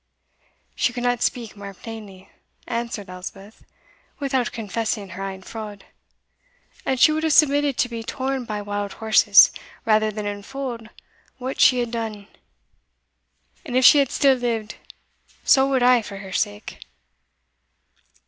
"She 0.75 0.93
could 0.93 1.03
not 1.03 1.21
speak 1.21 1.55
mair 1.55 1.75
plainly," 1.75 2.31
answered 2.65 3.07
Elspeth, 3.07 3.63
"without 4.19 4.51
confessing 4.51 5.09
her 5.09 5.23
ain 5.23 5.43
fraud, 5.43 5.85
and 6.87 6.99
she 6.99 7.11
would 7.11 7.21
have 7.21 7.33
submitted 7.33 7.77
to 7.77 7.87
be 7.87 8.01
torn 8.01 8.45
by 8.45 8.63
wild 8.63 8.93
horses, 8.93 9.51
rather 9.85 10.09
than 10.09 10.25
unfold 10.25 10.89
what 11.37 11.61
she 11.61 11.81
had 11.81 11.91
done; 11.91 12.25
and 13.63 13.77
if 13.77 13.85
she 13.85 13.99
had 13.99 14.09
still 14.09 14.37
lived, 14.37 14.73
so 15.43 15.69
would 15.69 15.83
I 15.83 16.01
for 16.01 16.17
her 16.17 16.31
sake. 16.31 16.81